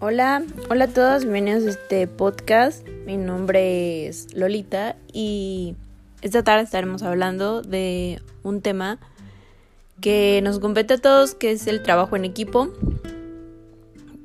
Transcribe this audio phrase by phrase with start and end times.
[0.00, 2.86] Hola, hola a todos, bienvenidos a este podcast.
[3.04, 5.74] Mi nombre es Lolita y
[6.22, 9.00] esta tarde estaremos hablando de un tema
[10.00, 12.68] que nos compete a todos, que es el trabajo en equipo.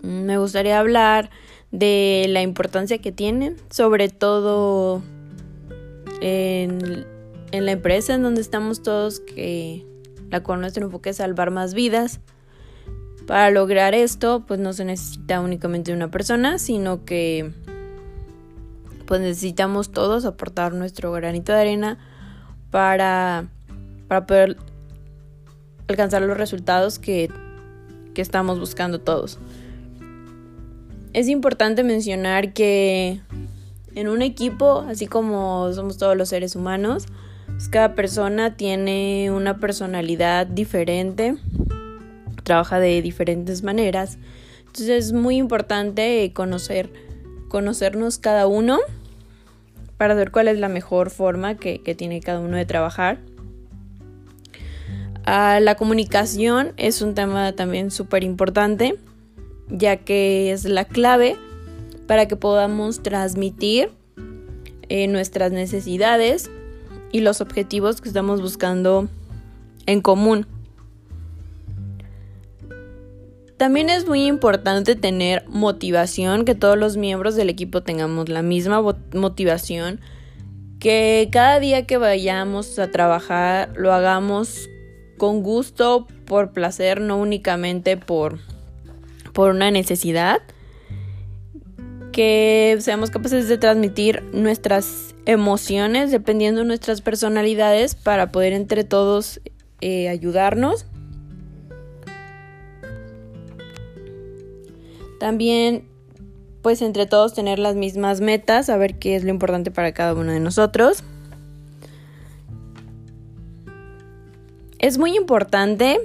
[0.00, 1.28] Me gustaría hablar
[1.70, 5.02] de la importancia que tiene, sobre todo
[6.22, 7.04] en,
[7.52, 9.84] en la empresa en donde estamos todos, que
[10.30, 12.20] la cual nuestro enfoque es salvar más vidas.
[13.28, 17.52] Para lograr esto, pues no se necesita únicamente una persona, sino que
[19.04, 21.98] pues necesitamos todos aportar nuestro granito de arena
[22.70, 23.48] para,
[24.08, 24.56] para poder
[25.88, 27.30] alcanzar los resultados que,
[28.14, 29.38] que estamos buscando todos.
[31.12, 33.20] Es importante mencionar que
[33.94, 37.04] en un equipo, así como somos todos los seres humanos,
[37.46, 41.36] pues cada persona tiene una personalidad diferente
[42.48, 44.16] trabaja de diferentes maneras.
[44.60, 46.90] Entonces es muy importante conocer,
[47.48, 48.78] conocernos cada uno
[49.98, 53.18] para ver cuál es la mejor forma que, tiene cada uno de trabajar.
[55.26, 58.96] Ah, la comunicación es un tema también súper importante,
[59.68, 61.36] ya que es la clave
[62.06, 63.90] para que podamos transmitir
[64.88, 66.50] eh, nuestras necesidades
[67.12, 69.06] y los objetivos que estamos buscando
[69.84, 70.46] en común.
[73.58, 78.80] También es muy importante tener motivación, que todos los miembros del equipo tengamos la misma
[79.12, 80.00] motivación,
[80.78, 84.70] que cada día que vayamos a trabajar lo hagamos
[85.16, 88.38] con gusto, por placer, no únicamente por,
[89.32, 90.40] por una necesidad,
[92.12, 99.40] que seamos capaces de transmitir nuestras emociones dependiendo de nuestras personalidades para poder entre todos
[99.80, 100.86] eh, ayudarnos
[105.18, 105.88] También,
[106.62, 110.32] pues entre todos tener las mismas metas, saber qué es lo importante para cada uno
[110.32, 111.02] de nosotros.
[114.78, 115.98] Es muy importante,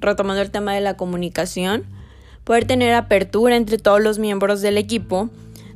[0.00, 1.84] retomando el tema de la comunicación,
[2.42, 5.30] poder tener apertura entre todos los miembros del equipo,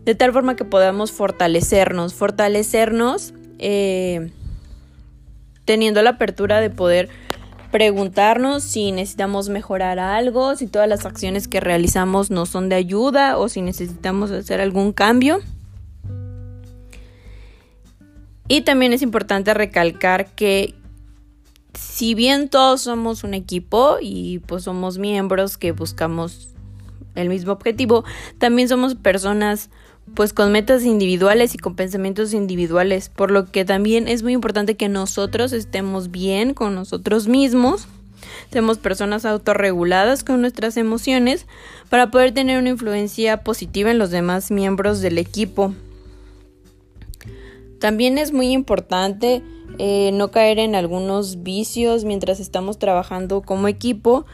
[0.04, 4.32] de tal forma que podamos fortalecernos, fortalecernos eh,
[5.64, 7.08] teniendo la apertura de poder
[7.74, 13.36] preguntarnos si necesitamos mejorar algo, si todas las acciones que realizamos no son de ayuda
[13.36, 15.40] o si necesitamos hacer algún cambio.
[18.46, 20.76] Y también es importante recalcar que
[21.76, 26.50] si bien todos somos un equipo y pues somos miembros que buscamos
[27.16, 28.04] el mismo objetivo,
[28.38, 29.68] también somos personas
[30.12, 34.76] pues con metas individuales y con pensamientos individuales, por lo que también es muy importante
[34.76, 37.88] que nosotros estemos bien con nosotros mismos,
[38.52, 41.46] seamos personas autorreguladas con nuestras emociones
[41.88, 45.74] para poder tener una influencia positiva en los demás miembros del equipo.
[47.80, 49.42] También es muy importante
[49.78, 54.24] eh, no caer en algunos vicios mientras estamos trabajando como equipo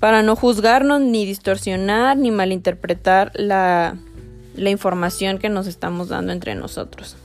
[0.00, 3.98] para no juzgarnos ni distorsionar ni malinterpretar la
[4.54, 7.16] la información que nos estamos dando entre nosotros.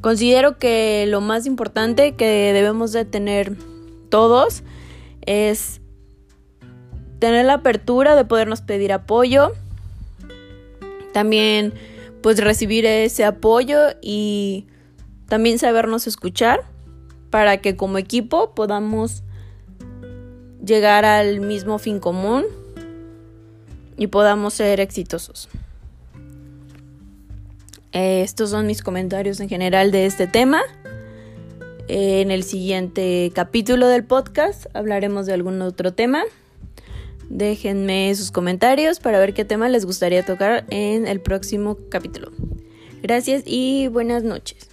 [0.00, 3.54] Considero que lo más importante que debemos de tener
[4.08, 4.62] todos
[5.26, 5.80] es
[7.18, 9.52] tener la apertura de podernos pedir apoyo,
[11.12, 11.74] también
[12.22, 14.66] pues recibir ese apoyo y
[15.28, 16.62] también sabernos escuchar
[17.30, 19.22] para que como equipo podamos
[20.64, 22.44] llegar al mismo fin común
[24.00, 25.50] y podamos ser exitosos.
[27.92, 30.62] Eh, estos son mis comentarios en general de este tema.
[31.86, 36.22] Eh, en el siguiente capítulo del podcast hablaremos de algún otro tema.
[37.28, 42.32] Déjenme sus comentarios para ver qué tema les gustaría tocar en el próximo capítulo.
[43.02, 44.69] Gracias y buenas noches.